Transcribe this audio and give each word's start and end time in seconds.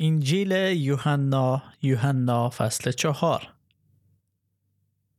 انجیل 0.00 0.52
یوحنا 0.52 1.62
یوحنا 1.82 2.50
فصل 2.50 2.92
چهار. 2.92 3.54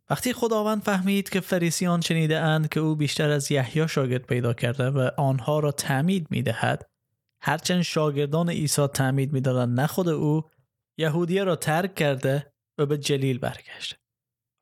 وقتی 0.10 0.34
خداوند 0.34 0.82
فهمید 0.82 1.30
که 1.30 1.40
فریسیان 1.40 2.02
شنیده 2.02 2.40
اند 2.40 2.70
که 2.70 2.80
او 2.80 2.96
بیشتر 2.96 3.30
از 3.30 3.52
یحیی 3.52 3.88
شاگرد 3.88 4.22
پیدا 4.22 4.54
کرده 4.54 4.90
و 4.90 5.10
آنها 5.18 5.60
را 5.60 5.72
تعمید 5.72 6.28
می 6.32 6.42
دهد 6.42 6.90
هرچند 7.42 7.82
شاگردان 7.82 8.50
عیسی 8.50 8.88
تعمید 8.88 9.34
می 9.34 9.42
نه 9.68 9.88
خود 9.88 10.10
او 10.10 10.50
یهودیه 10.98 11.44
را 11.44 11.56
ترک 11.56 11.96
کرده 11.96 12.54
و 12.78 12.86
به 12.86 12.98
جلیل 12.98 13.38
برگشته 13.38 13.98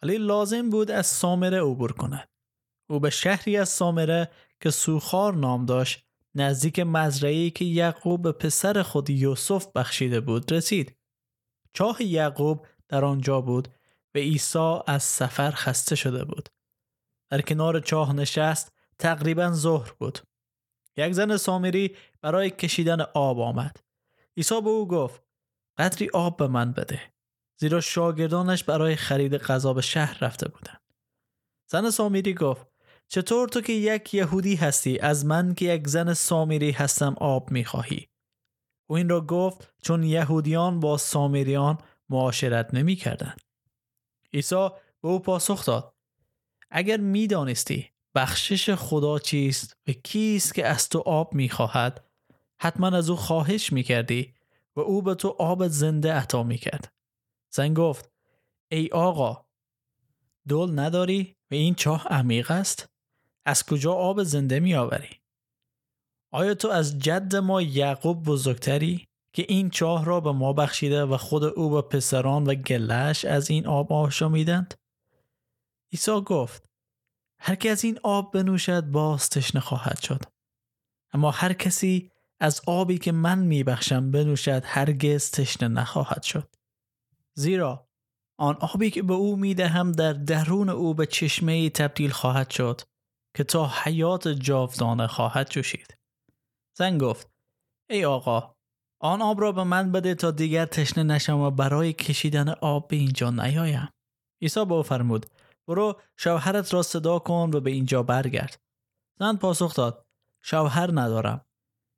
ولی 0.04 0.18
لازم 0.18 0.70
بود 0.70 0.92
از 0.92 1.08
سامره 1.08 1.62
عبور 1.62 1.92
کند. 1.92 2.30
او 2.90 3.00
به 3.00 3.10
شهری 3.10 3.58
از 3.58 3.70
سامره 3.70 4.32
که 4.62 4.70
سوخار 4.70 5.36
نام 5.36 5.66
داشت 5.66 6.07
نزدیک 6.38 6.80
مزرعی 6.80 7.52
که 7.52 7.66
یعقوب 7.66 8.22
به 8.22 8.32
پسر 8.32 8.84
خود 8.84 9.10
یوسف 9.10 9.68
بخشیده 9.76 10.22
بود 10.22 10.54
رسید. 10.54 10.98
چاه 11.74 12.04
یعقوب 12.04 12.66
در 12.88 13.06
آنجا 13.06 13.42
بود 13.42 13.68
و 14.16 14.18
عیسی 14.18 14.80
از 14.88 15.04
سفر 15.04 15.52
خسته 15.52 15.96
شده 15.96 16.26
بود. 16.26 16.50
در 17.30 17.42
کنار 17.42 17.80
چاه 17.80 18.14
نشست 18.14 18.72
تقریبا 19.00 19.52
ظهر 19.52 19.94
بود. 20.00 20.20
یک 20.98 21.14
زن 21.14 21.38
سامری 21.38 21.96
برای 22.22 22.50
کشیدن 22.50 23.02
آب 23.02 23.40
آمد. 23.40 23.78
عیسی 24.38 24.62
به 24.62 24.70
او 24.70 24.88
گفت 24.88 25.22
قدری 25.78 26.10
آب 26.14 26.38
به 26.38 26.48
من 26.48 26.72
بده. 26.72 27.02
زیرا 27.60 27.82
شاگردانش 27.82 28.64
برای 28.64 28.96
خرید 28.96 29.38
غذا 29.38 29.74
به 29.74 29.82
شهر 29.82 30.18
رفته 30.22 30.50
بودند. 30.50 30.82
زن 31.68 31.90
سامری 31.90 32.34
گفت 32.34 32.68
چطور 33.08 33.50
تو 33.50 33.62
که 33.62 33.74
یک 33.74 34.14
یهودی 34.14 34.56
هستی 34.56 35.00
از 35.00 35.26
من 35.26 35.54
که 35.54 35.66
یک 35.66 35.88
زن 35.88 36.14
سامیری 36.14 36.72
هستم 36.72 37.16
آب 37.18 37.52
می‌خواهی؟ 37.52 38.08
او 38.90 38.98
این 38.98 39.10
را 39.10 39.22
گفت 39.22 39.74
چون 39.82 40.04
یهودیان 40.04 40.80
با 40.80 40.98
سامیریان 40.98 41.78
معاشرت 42.10 42.74
نمی 42.74 42.96
کردن. 42.96 43.36
عیسی 44.34 44.70
به 45.02 45.08
او 45.08 45.20
پاسخ 45.20 45.66
داد 45.66 45.94
اگر 46.70 46.98
می‌دانستی 46.98 47.90
بخشش 48.16 48.70
خدا 48.70 49.20
چیست 49.20 49.78
و 49.88 49.92
کیست 49.92 50.54
که 50.54 50.66
از 50.66 50.90
تو 50.90 51.00
آب 51.00 51.34
می‌خواهد 51.34 52.04
حتما 52.60 52.88
از 52.88 53.10
او 53.10 53.16
خواهش 53.16 53.74
می‌کردی 53.74 54.34
و 54.76 54.80
او 54.80 55.02
به 55.02 55.16
تو 55.16 55.36
آب 55.40 55.68
زنده 55.68 56.14
عطا 56.14 56.44
می‌کرد 56.44 56.94
زن 57.54 57.74
گفت 57.74 58.12
ای 58.72 58.90
آقا 58.92 59.46
دول 60.48 60.80
نداری 60.80 61.36
و 61.52 61.56
این 61.56 61.76
چاه 61.76 62.08
عمیق 62.08 62.52
است 62.52 62.97
از 63.48 63.64
کجا 63.64 63.94
آب 63.94 64.24
زنده 64.24 64.60
می 64.60 64.76
آوری؟ 64.76 65.10
آیا 66.32 66.54
تو 66.54 66.68
از 66.68 67.00
جد 67.00 67.36
ما 67.36 67.62
یعقوب 67.62 68.24
بزرگتری 68.24 69.08
که 69.34 69.46
این 69.50 69.70
چاه 69.70 70.06
را 70.06 70.20
به 70.20 70.32
ما 70.32 70.54
بخشیده 70.54 71.06
و 71.06 71.18
خود 71.18 71.44
او 71.44 71.74
و 71.74 71.82
پسران 71.82 72.44
و 72.44 72.56
گلش 72.56 73.26
از 73.26 73.50
این 73.50 73.68
آب 73.68 73.94
آشامیدند؟ 73.94 74.74
عیسی 75.94 76.22
گفت 76.22 76.70
هر 77.40 77.56
که 77.56 77.72
از 77.72 77.84
این 77.84 78.00
آب 78.04 78.34
بنوشد 78.34 78.82
باز 78.82 79.30
تشنه 79.30 79.62
خواهد 79.62 80.00
شد 80.02 80.22
اما 81.14 81.32
هر 81.32 81.54
کسی 81.54 82.12
از 82.40 82.62
آبی 82.68 82.98
که 82.98 83.12
من 83.12 83.40
میبخشم 83.40 84.12
بنوشد 84.12 84.62
هرگز 84.66 85.32
تشنه 85.32 85.68
نخواهد 85.68 86.24
شد 86.24 86.56
زیرا 87.34 87.88
آن 88.38 88.56
آبی 88.56 88.90
که 88.90 89.02
به 89.04 89.14
او 89.14 89.36
می‌دهم 89.36 89.92
در 89.92 90.14
درون 90.14 90.70
او 90.70 90.94
به 90.94 91.06
چشمه 91.06 91.70
تبدیل 91.70 92.12
خواهد 92.12 92.50
شد 92.50 92.82
که 93.38 93.44
تا 93.44 93.68
حیات 93.84 94.28
جاودانه 94.28 95.08
خواهد 95.08 95.50
جوشید. 95.50 95.98
زن 96.78 96.98
گفت 96.98 97.30
ای 97.90 98.06
آقا 98.06 98.56
آن 99.02 99.22
آب 99.22 99.42
را 99.42 99.52
به 99.52 99.64
من 99.64 99.92
بده 99.92 100.16
تا 100.16 100.32
دیگر 100.32 100.66
تشنه 100.66 101.04
نشم 101.04 101.40
و 101.40 101.52
برای 101.52 101.94
کشیدن 101.94 102.50
آب 102.50 102.88
به 102.88 102.96
اینجا 102.96 103.30
نیایم. 103.30 103.90
عیسی 104.42 104.66
به 104.66 104.74
او 104.74 104.84
فرمود 104.84 105.26
برو 105.68 106.02
شوهرت 106.16 106.74
را 106.74 106.82
صدا 106.82 107.20
کن 107.20 107.52
و 107.54 107.60
به 107.60 107.72
اینجا 107.72 108.04
برگرد. 108.04 108.60
زن 109.20 109.36
پاسخ 109.36 109.76
داد 109.76 110.06
شوهر 110.42 110.90
ندارم. 110.94 111.46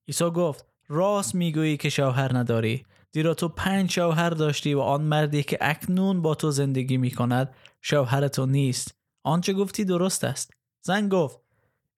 عیسی 0.07 0.29
گفت 0.29 0.65
راست 0.87 1.35
می‌گویی 1.35 1.77
که 1.77 1.89
شوهر 1.89 2.37
نداری 2.37 2.85
زیرا 3.13 3.33
تو 3.33 3.49
پنج 3.49 3.91
شوهر 3.91 4.29
داشتی 4.29 4.73
و 4.73 4.79
آن 4.79 5.01
مردی 5.01 5.43
که 5.43 5.57
اکنون 5.61 6.21
با 6.21 6.35
تو 6.35 6.51
زندگی 6.51 6.97
می 6.97 7.11
کند 7.11 7.55
شوهر 7.81 8.27
تو 8.27 8.45
نیست 8.45 8.95
آنچه 9.25 9.53
گفتی 9.53 9.85
درست 9.85 10.23
است 10.23 10.58
زن 10.81 11.09
گفت 11.09 11.39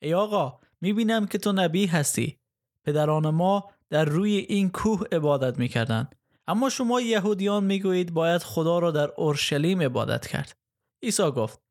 ای 0.01 0.13
آقا 0.13 0.59
می‌بینم 0.81 1.25
که 1.25 1.37
تو 1.37 1.51
نبی 1.51 1.85
هستی. 1.85 2.39
پدران 2.83 3.29
ما 3.29 3.71
در 3.89 4.05
روی 4.05 4.35
این 4.35 4.69
کوه 4.69 5.03
عبادت 5.11 5.59
می‌کردند 5.59 6.15
اما 6.47 6.69
شما 6.69 7.01
یهودیان 7.01 7.63
می‌گویید 7.63 8.13
باید 8.13 8.43
خدا 8.43 8.79
را 8.79 8.91
در 8.91 9.11
اورشلیم 9.17 9.81
عبادت 9.81 10.27
کرد. 10.27 10.57
عیسی 11.03 11.31
گفت 11.31 11.61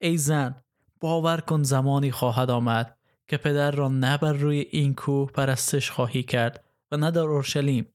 ای 0.00 0.16
زن 0.16 0.62
باور 1.00 1.40
کن 1.40 1.62
زمانی 1.62 2.10
خواهد 2.10 2.50
آمد 2.50 2.98
که 3.28 3.36
پدر 3.36 3.70
را 3.70 3.88
نه 3.88 4.18
بر 4.18 4.32
روی 4.32 4.58
این 4.58 4.94
کوه 4.94 5.30
پرستش 5.30 5.90
خواهی 5.90 6.22
کرد 6.22 6.64
و 6.90 6.96
نه 6.96 7.10
در 7.10 7.20
اورشلیم. 7.20 7.94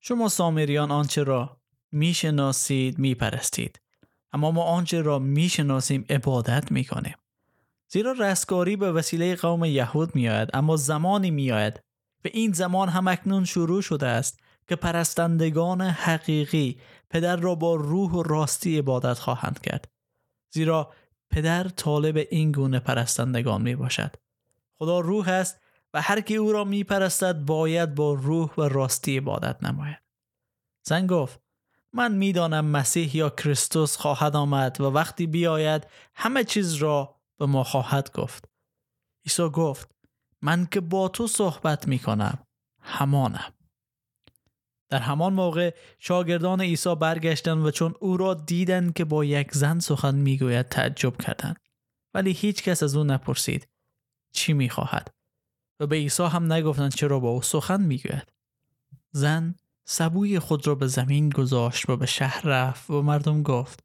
شما 0.00 0.28
سامریان 0.28 0.90
آنچه 0.90 1.22
را 1.22 1.60
می‌شناسید 1.92 2.98
میپرستید. 2.98 3.80
اما 4.32 4.50
ما 4.50 4.62
آنچه 4.62 5.02
را 5.02 5.18
می‌شناسیم 5.18 6.04
عبادت 6.10 6.72
می‌کنیم. 6.72 7.16
زیرا 7.92 8.12
رستگاری 8.12 8.76
به 8.76 8.92
وسیله 8.92 9.36
قوم 9.36 9.64
یهود 9.64 10.14
میآید 10.14 10.48
اما 10.54 10.76
زمانی 10.76 11.30
میآید 11.30 11.80
و 12.24 12.28
این 12.32 12.52
زمان 12.52 12.88
هم 12.88 13.08
اکنون 13.08 13.44
شروع 13.44 13.82
شده 13.82 14.06
است 14.06 14.40
که 14.68 14.76
پرستندگان 14.76 15.80
حقیقی 15.80 16.80
پدر 17.10 17.36
را 17.36 17.54
با 17.54 17.74
روح 17.74 18.10
و 18.10 18.22
راستی 18.22 18.78
عبادت 18.78 19.18
خواهند 19.18 19.60
کرد. 19.60 19.88
زیرا 20.52 20.92
پدر 21.30 21.68
طالب 21.68 22.26
این 22.30 22.52
گونه 22.52 22.80
پرستندگان 22.80 23.62
می 23.62 23.76
باشد 23.76 24.16
خدا 24.78 25.00
روح 25.00 25.28
است 25.28 25.60
و 25.94 26.02
هر 26.02 26.20
کی 26.20 26.36
او 26.36 26.52
را 26.52 26.64
می 26.64 26.84
پرستد 26.84 27.38
باید 27.38 27.94
با 27.94 28.12
روح 28.12 28.54
و 28.58 28.62
راستی 28.62 29.16
عبادت 29.16 29.64
نماید. 29.64 30.02
زن 30.86 31.06
گفت 31.06 31.40
من 31.92 32.14
می‌دانم 32.14 32.64
مسیح 32.64 33.16
یا 33.16 33.30
کریستوس 33.30 33.96
خواهد 33.96 34.36
آمد 34.36 34.80
و 34.80 34.84
وقتی 34.84 35.26
بیاید 35.26 35.86
همه 36.14 36.44
چیز 36.44 36.74
را 36.74 37.21
به 37.42 37.46
ما 37.46 37.64
خواهد 37.64 38.12
گفت. 38.12 38.48
عیسی 39.26 39.48
گفت 39.48 39.90
من 40.42 40.66
که 40.66 40.80
با 40.80 41.08
تو 41.08 41.26
صحبت 41.26 41.88
می 41.88 41.98
کنم 41.98 42.38
همانم. 42.80 43.52
در 44.88 44.98
همان 44.98 45.32
موقع 45.32 45.74
شاگردان 45.98 46.60
عیسی 46.60 46.94
برگشتند 46.94 47.66
و 47.66 47.70
چون 47.70 47.94
او 48.00 48.16
را 48.16 48.34
دیدند 48.34 48.94
که 48.94 49.04
با 49.04 49.24
یک 49.24 49.54
زن 49.54 49.78
سخن 49.78 50.14
می‌گوید 50.14 50.68
تعجب 50.68 51.16
کردند. 51.16 51.56
ولی 52.14 52.32
هیچ 52.32 52.62
کس 52.62 52.82
از 52.82 52.96
او 52.96 53.04
نپرسید 53.04 53.68
چی 54.32 54.52
می‌خواهد؟ 54.52 55.14
و 55.80 55.86
به 55.86 55.96
عیسی 55.96 56.22
هم 56.22 56.52
نگفتند 56.52 56.94
چرا 56.94 57.20
با 57.20 57.28
او 57.28 57.42
سخن 57.42 57.82
می‌گوید. 57.82 58.32
زن 59.10 59.54
سبوی 59.84 60.38
خود 60.38 60.66
را 60.66 60.74
به 60.74 60.86
زمین 60.86 61.28
گذاشت 61.28 61.90
و 61.90 61.96
به 61.96 62.06
شهر 62.06 62.42
رفت 62.46 62.90
و 62.90 63.02
مردم 63.02 63.42
گفت 63.42 63.84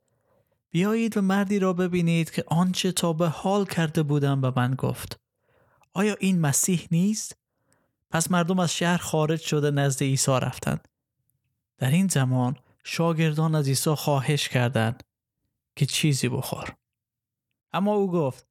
بیایید 0.70 1.18
و 1.18 1.22
مردی 1.22 1.60
را 1.60 1.74
ببینید 1.74 2.32
که 2.32 2.44
آنچه 2.48 2.92
تا 2.92 3.14
به 3.14 3.28
حال 3.28 3.66
کرده 3.66 4.04
بودم 4.04 4.42
به 4.42 4.54
من 4.56 4.76
گفت. 4.76 5.20
آیا 5.94 6.16
این 6.20 6.42
مسیح 6.42 6.88
نیست؟ 6.92 7.36
پس 8.10 8.32
مردم 8.32 8.60
از 8.60 8.74
شهر 8.74 8.98
خارج 8.98 9.42
شده 9.42 9.72
نزد 9.72 10.04
عیسی 10.04 10.32
رفتند. 10.32 10.88
در 11.78 11.90
این 11.90 12.08
زمان 12.08 12.56
شاگردان 12.84 13.56
از 13.56 13.68
عیسی 13.68 13.96
خواهش 13.96 14.50
کردند 14.50 15.04
که 15.76 15.86
چیزی 15.86 16.30
بخور. 16.30 16.76
اما 17.74 17.94
او 17.94 18.12
گفت 18.12 18.48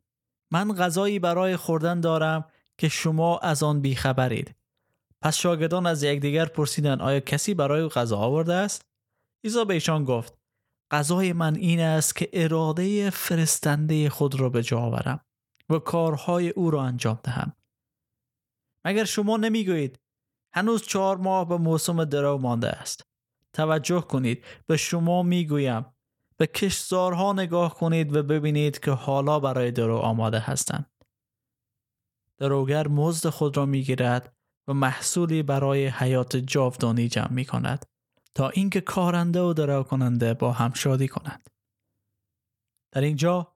من 0.50 0.74
غذایی 0.74 1.18
برای 1.18 1.56
خوردن 1.56 2.00
دارم 2.00 2.44
که 2.78 2.88
شما 2.88 3.38
از 3.38 3.62
آن 3.62 3.80
بیخبرید. 3.80 4.54
پس 5.22 5.36
شاگردان 5.36 5.86
از 5.86 6.02
یکدیگر 6.02 6.44
پرسیدند 6.44 7.02
آیا 7.02 7.20
کسی 7.20 7.54
برای 7.54 7.88
غذا 7.88 8.16
آورده 8.16 8.54
است؟ 8.54 8.82
عیسی 9.44 9.64
به 9.64 9.74
ایشان 9.74 10.04
گفت 10.04 10.34
غذای 10.90 11.32
من 11.32 11.56
این 11.56 11.80
است 11.80 12.16
که 12.16 12.30
اراده 12.32 13.10
فرستنده 13.10 14.10
خود 14.10 14.40
را 14.40 14.48
به 14.48 14.62
جا 14.62 14.78
آورم 14.78 15.20
و 15.68 15.78
کارهای 15.78 16.48
او 16.48 16.70
را 16.70 16.82
انجام 16.82 17.20
دهم. 17.22 17.52
مگر 18.84 19.04
شما 19.04 19.36
نمی‌گویید 19.36 20.00
هنوز 20.52 20.82
چهار 20.82 21.16
ماه 21.16 21.48
به 21.48 21.56
موسم 21.56 22.04
درو 22.04 22.38
مانده 22.38 22.68
است. 22.68 23.02
توجه 23.52 24.00
کنید 24.00 24.44
به 24.66 24.76
شما 24.76 25.22
می‌گویم. 25.22 25.86
به 26.36 26.46
کشزارها 26.46 27.32
نگاه 27.32 27.74
کنید 27.74 28.16
و 28.16 28.22
ببینید 28.22 28.80
که 28.80 28.90
حالا 28.90 29.40
برای 29.40 29.70
درو 29.70 29.96
آماده 29.96 30.38
هستند. 30.38 30.90
دروگر 32.38 32.88
مزد 32.88 33.28
خود 33.28 33.56
را 33.56 33.66
می‌گیرد 33.66 34.36
و 34.68 34.74
محصولی 34.74 35.42
برای 35.42 35.86
حیات 35.86 36.36
جاودانی 36.36 37.08
جمع 37.08 37.32
می 37.32 37.44
کند 37.44 37.86
تا 38.36 38.48
اینکه 38.48 38.80
کارنده 38.80 39.40
و 39.40 39.52
درو 39.52 39.82
کننده 39.82 40.34
با 40.34 40.52
هم 40.52 40.72
شادی 40.72 41.08
کنند. 41.08 41.50
در 42.92 43.00
اینجا 43.00 43.52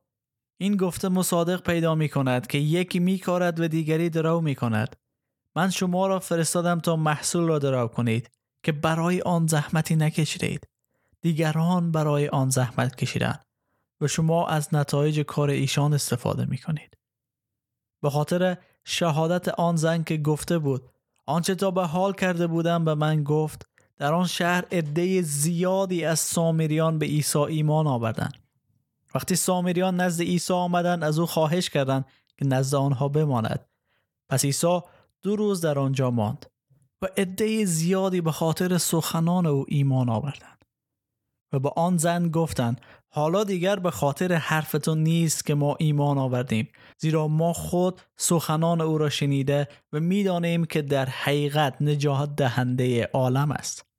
این 0.60 0.76
گفته 0.76 1.08
مصادق 1.08 1.62
پیدا 1.62 1.94
می 1.94 2.08
کند 2.08 2.46
که 2.46 2.58
یکی 2.58 2.98
می 2.98 3.18
کارد 3.18 3.60
و 3.60 3.68
دیگری 3.68 4.10
درو 4.10 4.40
می 4.40 4.54
کند. 4.54 4.96
من 5.56 5.70
شما 5.70 6.06
را 6.06 6.18
فرستادم 6.18 6.80
تا 6.80 6.96
محصول 6.96 7.48
را 7.48 7.58
درو 7.58 7.88
کنید 7.88 8.30
که 8.62 8.72
برای 8.72 9.22
آن 9.22 9.46
زحمتی 9.46 9.96
نکشیدید 9.96 10.68
دیگران 11.20 11.92
برای 11.92 12.28
آن 12.28 12.50
زحمت 12.50 12.96
کشیدند 12.96 13.44
و 14.00 14.08
شما 14.08 14.46
از 14.46 14.74
نتایج 14.74 15.20
کار 15.20 15.50
ایشان 15.50 15.94
استفاده 15.94 16.44
می 16.44 16.58
کنید. 16.58 16.96
به 18.02 18.10
خاطر 18.10 18.56
شهادت 18.84 19.48
آن 19.48 19.76
زن 19.76 20.02
که 20.02 20.16
گفته 20.16 20.58
بود 20.58 20.90
آنچه 21.26 21.54
تا 21.54 21.70
به 21.70 21.86
حال 21.86 22.12
کرده 22.12 22.46
بودم 22.46 22.84
به 22.84 22.94
من 22.94 23.24
گفت 23.24 23.69
در 24.00 24.14
آن 24.14 24.26
شهر 24.26 24.64
عده 24.72 25.22
زیادی 25.22 26.04
از 26.04 26.20
سامریان 26.20 26.98
به 26.98 27.06
عیسی 27.06 27.38
ایمان 27.38 27.86
آوردند. 27.86 28.34
وقتی 29.14 29.36
سامریان 29.36 30.00
نزد 30.00 30.22
عیسی 30.22 30.52
آمدند 30.52 31.04
از 31.04 31.18
او 31.18 31.26
خواهش 31.26 31.70
کردند 31.70 32.04
که 32.38 32.46
نزد 32.46 32.74
آنها 32.74 33.08
بماند. 33.08 33.68
پس 34.28 34.44
عیسی 34.44 34.80
دو 35.22 35.36
روز 35.36 35.60
در 35.60 35.78
آنجا 35.78 36.10
ماند 36.10 36.46
و 37.02 37.06
عده 37.16 37.64
زیادی 37.64 38.20
به 38.20 38.32
خاطر 38.32 38.78
سخنان 38.78 39.46
او 39.46 39.64
ایمان 39.68 40.08
آوردند 40.08 40.64
و 41.52 41.58
به 41.58 41.70
آن 41.76 41.96
زن 41.96 42.28
گفتند 42.28 42.80
حالا 43.08 43.44
دیگر 43.44 43.76
به 43.76 43.90
خاطر 43.90 44.32
حرفتون 44.32 44.98
نیست 44.98 45.46
که 45.46 45.54
ما 45.54 45.76
ایمان 45.78 46.18
آوردیم 46.18 46.68
زیرا 46.98 47.28
ما 47.28 47.52
خود 47.52 48.00
سخنان 48.16 48.80
او 48.80 48.98
را 48.98 49.08
شنیده 49.08 49.68
و 49.92 50.00
می‌دانیم 50.00 50.64
که 50.64 50.82
در 50.82 51.06
حقیقت 51.06 51.82
نجات 51.82 52.36
دهنده 52.36 53.10
عالم 53.12 53.52
است. 53.52 53.89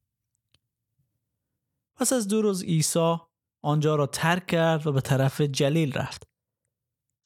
پس 2.02 2.14
از 2.14 2.28
دو 2.28 2.42
روز 2.42 2.64
عیسی 2.64 3.18
آنجا 3.64 3.96
را 3.96 4.08
ترک 4.08 4.48
کرد 4.48 4.88
و 4.88 4.92
به 4.92 5.02
طرف 5.02 5.42
جلیل 5.42 5.94
رفت. 5.94 6.28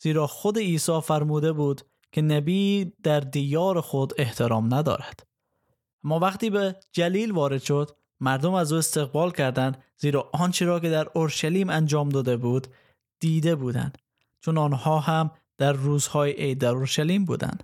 زیرا 0.01 0.27
خود 0.27 0.57
عیسی 0.57 1.01
فرموده 1.01 1.54
بود 1.54 1.81
که 2.12 2.22
نبی 2.22 2.94
در 3.04 3.19
دیار 3.19 3.81
خود 3.81 4.13
احترام 4.18 4.74
ندارد. 4.74 5.27
اما 6.04 6.19
وقتی 6.19 6.50
به 6.50 6.75
جلیل 6.92 7.31
وارد 7.31 7.63
شد 7.63 7.92
مردم 8.19 8.54
از 8.54 8.72
او 8.72 8.77
استقبال 8.77 9.31
کردند 9.31 9.83
زیرا 9.98 10.30
آنچه 10.33 10.66
را 10.66 10.80
که 10.80 10.89
در 10.89 11.07
اورشلیم 11.13 11.69
انجام 11.69 12.10
داده 12.10 12.38
بود 12.38 12.68
دیده 13.19 13.56
بودند. 13.56 13.98
چون 14.42 14.57
آنها 14.57 15.00
هم 15.00 15.31
در 15.57 15.74
روزهای 15.74 16.31
عید 16.31 16.57
در 16.57 16.71
اورشلیم 16.71 17.25
بودند. 17.25 17.63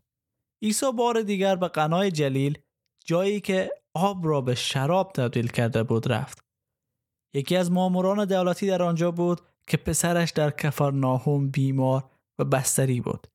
عیسی 0.62 0.92
بار 0.92 1.22
دیگر 1.22 1.56
به 1.56 1.68
قنای 1.68 2.12
جلیل 2.12 2.58
جایی 3.06 3.42
که 3.42 3.72
آب 3.94 4.28
را 4.28 4.42
به 4.42 4.56
شراب 4.56 5.12
تبدیل 5.16 5.48
کرده 5.48 5.84
بود 5.84 6.12
رفت. 6.12 6.51
یکی 7.34 7.58
از 7.58 7.72
ماموران 7.72 8.26
دولتی 8.26 8.68
در 8.68 8.84
آنجا 8.84 9.12
بود 9.12 9.42
که 9.68 9.78
پسرش 9.78 10.32
در 10.32 10.52
کفرناهم 10.52 11.50
بیمار 11.50 12.04
و 12.40 12.44
بستری 12.44 13.02
بود. 13.02 13.28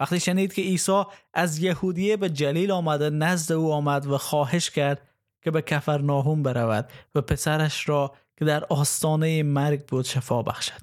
وقتی 0.00 0.20
شنید 0.20 0.52
که 0.52 0.62
عیسی 0.62 1.02
از 1.34 1.58
یهودیه 1.58 2.16
به 2.16 2.30
جلیل 2.30 2.70
آمده 2.70 3.10
نزد 3.10 3.52
او 3.52 3.72
آمد 3.72 4.06
و 4.06 4.18
خواهش 4.18 4.70
کرد 4.70 5.08
که 5.42 5.50
به 5.50 5.62
کفرناهم 5.62 6.42
برود 6.42 6.88
و 7.14 7.20
پسرش 7.20 7.88
را 7.88 8.14
که 8.38 8.44
در 8.44 8.64
آستانه 8.64 9.42
مرگ 9.42 9.86
بود 9.86 10.04
شفا 10.04 10.42
بخشد. 10.42 10.80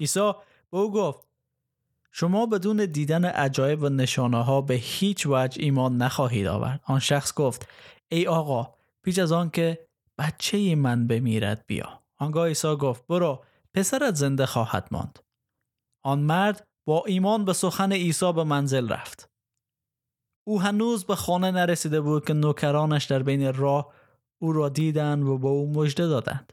عیسی 0.00 0.32
به 0.70 0.78
او 0.78 0.92
گفت 0.92 1.26
شما 2.12 2.46
بدون 2.46 2.86
دیدن 2.86 3.24
عجایب 3.24 3.82
و 3.82 3.88
نشانه 3.88 4.44
ها 4.44 4.60
به 4.60 4.74
هیچ 4.74 5.26
وجه 5.26 5.62
ایمان 5.62 5.96
نخواهید 5.96 6.46
آورد. 6.46 6.80
آن 6.84 6.98
شخص 6.98 7.34
گفت 7.34 7.68
ای 8.08 8.26
آقا 8.26 8.74
پیش 9.02 9.18
از 9.18 9.32
آن 9.32 9.50
که 9.50 9.85
بچه 10.18 10.74
من 10.74 11.06
بمیرد 11.06 11.64
بیا. 11.66 12.02
آنگاه 12.16 12.48
عیسی 12.48 12.76
گفت 12.76 13.06
برو 13.06 13.44
پسرت 13.74 14.14
زنده 14.14 14.46
خواهد 14.46 14.88
ماند. 14.90 15.18
آن 16.02 16.18
مرد 16.18 16.68
با 16.86 17.04
ایمان 17.06 17.44
به 17.44 17.52
سخن 17.52 17.92
عیسی 17.92 18.32
به 18.32 18.44
منزل 18.44 18.88
رفت. 18.88 19.30
او 20.46 20.60
هنوز 20.60 21.04
به 21.04 21.16
خانه 21.16 21.50
نرسیده 21.50 22.00
بود 22.00 22.26
که 22.26 22.32
نوکرانش 22.32 23.04
در 23.04 23.22
بین 23.22 23.54
راه 23.54 23.92
او 24.38 24.52
را 24.52 24.68
دیدند 24.68 25.22
و 25.22 25.38
به 25.38 25.48
او 25.48 25.72
مژده 25.72 26.06
دادند. 26.06 26.52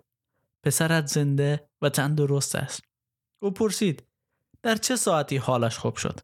پسرت 0.64 1.08
زنده 1.08 1.70
و 1.82 1.90
تندرست 1.90 2.56
است. 2.56 2.84
او 3.42 3.52
پرسید 3.52 4.04
در 4.64 4.76
چه 4.76 4.96
ساعتی 4.96 5.38
حالش 5.38 5.78
خوب 5.78 5.96
شد؟ 5.96 6.20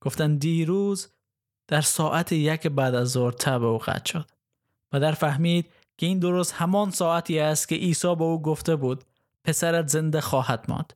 گفتند 0.00 0.40
دیروز 0.40 1.12
در 1.68 1.80
ساعت 1.80 2.32
یک 2.32 2.66
بعد 2.66 2.94
از 2.94 3.08
ظهر 3.08 3.32
تب 3.32 3.62
او 3.62 3.78
قطع 3.78 4.12
شد. 4.12 4.30
و 4.92 5.00
در 5.00 5.12
فهمید 5.12 5.72
که 6.00 6.06
این 6.06 6.18
درست 6.18 6.52
همان 6.52 6.90
ساعتی 6.90 7.38
است 7.38 7.68
که 7.68 7.74
عیسی 7.74 8.14
به 8.14 8.24
او 8.24 8.42
گفته 8.42 8.76
بود 8.76 9.04
پسرت 9.44 9.88
زنده 9.88 10.20
خواهد 10.20 10.64
ماند. 10.68 10.92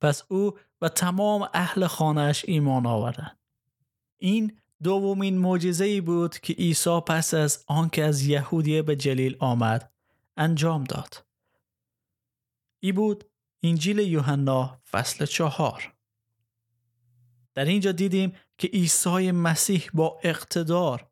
پس 0.00 0.22
او 0.28 0.58
و 0.80 0.88
تمام 0.88 1.48
اهل 1.54 1.86
خانهش 1.86 2.44
ایمان 2.48 2.86
آوردند. 2.86 3.38
این 4.18 4.58
دومین 4.82 5.38
معجزه 5.38 5.84
ای 5.84 6.00
بود 6.00 6.38
که 6.38 6.52
عیسی 6.52 7.00
پس 7.00 7.34
از 7.34 7.64
آنکه 7.66 8.04
از 8.04 8.22
یهودیه 8.22 8.82
به 8.82 8.96
جلیل 8.96 9.36
آمد 9.40 9.92
انجام 10.36 10.84
داد. 10.84 11.24
ای 12.80 12.92
بود 12.92 13.24
انجیل 13.62 13.98
یوحنا 13.98 14.80
فصل 14.90 15.26
چهار. 15.26 15.94
در 17.54 17.64
اینجا 17.64 17.92
دیدیم 17.92 18.32
که 18.58 18.68
عیسی 18.68 19.30
مسیح 19.30 19.90
با 19.94 20.20
اقتدار 20.22 21.10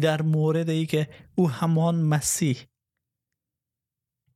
در 0.00 0.22
مورد 0.22 0.70
ای 0.70 0.86
که 0.86 1.08
او 1.34 1.50
همان 1.50 1.94
مسیح 1.94 2.58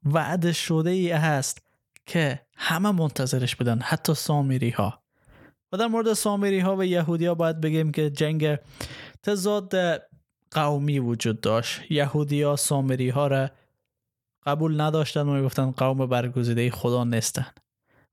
وعده 0.04 0.52
شده 0.52 0.90
ای 0.90 1.12
است 1.12 1.62
که 2.06 2.46
همه 2.56 2.90
منتظرش 2.90 3.56
بدن 3.56 3.78
حتی 3.80 4.14
سامیری 4.14 4.70
ها 4.70 5.04
و 5.72 5.76
در 5.76 5.86
مورد 5.86 6.12
سامیری 6.12 6.60
ها 6.60 6.76
و 6.76 6.84
یهودی 6.84 7.26
ها 7.26 7.34
باید 7.34 7.60
بگیم 7.60 7.92
که 7.92 8.10
جنگ 8.10 8.58
تضاد 9.22 9.74
قومی 10.50 10.98
وجود 10.98 11.40
داشت. 11.40 11.80
یهودی 11.90 12.42
ها 12.42 12.56
سامری 12.56 13.08
ها 13.08 13.26
را 13.26 13.50
قبول 14.46 14.80
نداشتن 14.80 15.26
و 15.26 15.44
گفتن 15.44 15.70
قوم 15.70 16.06
برگزیده 16.06 16.70
خدا 16.70 17.04
نیستن. 17.04 17.46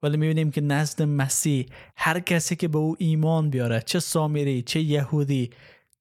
ولی 0.03 0.17
می‌بینیم 0.17 0.51
که 0.51 0.61
نزد 0.61 1.01
مسیح 1.01 1.65
هر 1.95 2.19
کسی 2.19 2.55
که 2.55 2.67
به 2.67 2.77
او 2.77 2.95
ایمان 2.99 3.49
بیاره 3.49 3.83
چه 3.85 3.99
سامری 3.99 4.61
چه 4.61 4.81
یهودی 4.81 5.49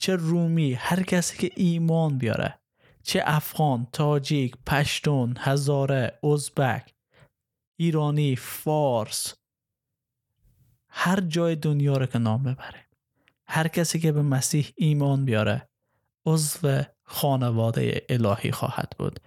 چه 0.00 0.16
رومی 0.16 0.72
هر 0.72 1.02
کسی 1.02 1.36
که 1.38 1.50
ایمان 1.56 2.18
بیاره. 2.18 2.58
چه 3.02 3.22
افغان 3.24 3.86
تاجیک 3.92 4.56
پشتون 4.66 5.34
هزاره 5.38 6.18
ازبک 6.24 6.94
ایرانی 7.76 8.36
فارس. 8.36 9.34
هر 10.88 11.20
جای 11.20 11.56
دنیا 11.56 11.96
رو 11.96 12.06
که 12.06 12.18
نام 12.18 12.42
ببره 12.42 12.86
هر 13.46 13.68
کسی 13.68 14.00
که 14.00 14.12
به 14.12 14.22
مسیح 14.22 14.72
ایمان 14.76 15.24
بیاره 15.24 15.68
عضو 16.26 16.82
خانواده 17.02 18.06
الهی 18.08 18.52
خواهد 18.52 18.92
بود. 18.98 19.20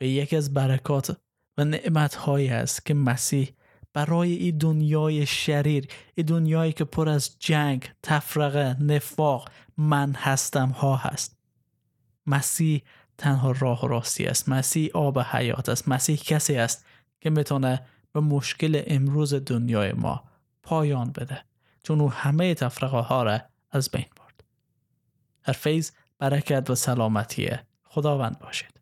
و 0.00 0.04
یکی 0.04 0.36
از 0.36 0.54
برکات 0.54 1.20
و 1.58 1.64
نعمت 1.64 2.14
هایی 2.14 2.48
است 2.48 2.86
که 2.86 2.94
مسیح 2.94 3.54
برای 3.92 4.32
این 4.32 4.58
دنیای 4.58 5.26
شریر 5.26 5.88
این 6.14 6.26
دنیایی 6.26 6.72
که 6.72 6.84
پر 6.84 7.08
از 7.08 7.36
جنگ 7.38 7.90
تفرقه 8.02 8.76
نفاق 8.82 9.48
من 9.80 10.14
هستم 10.14 10.68
ها 10.70 10.96
هست. 10.96 11.38
مسیح 12.26 12.82
تنها 13.18 13.50
راه 13.50 13.84
و 13.84 13.88
راستی 13.88 14.26
است. 14.26 14.48
مسیح 14.48 14.90
آب 14.94 15.18
حیات 15.18 15.68
است. 15.68 15.88
مسیح 15.88 16.16
کسی 16.16 16.56
است 16.56 16.86
که 17.20 17.30
می‌تونه 17.30 17.86
به 18.12 18.20
مشکل 18.20 18.82
امروز 18.86 19.34
دنیای 19.34 19.92
ما 19.92 20.24
پایان 20.62 21.12
بده. 21.12 21.44
چون 21.82 22.00
او 22.00 22.12
همه 22.12 22.54
تفرقه 22.54 22.98
ها 22.98 23.22
را 23.22 23.40
از 23.70 23.90
بین 23.90 24.06
برد. 24.16 24.44
در 25.44 25.52
فیض 25.52 25.90
برکت 26.18 26.70
و 26.70 26.74
سلامتی 26.74 27.50
خداوند 27.84 28.38
باشید. 28.38 28.79